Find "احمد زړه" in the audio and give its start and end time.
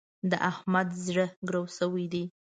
0.51-1.25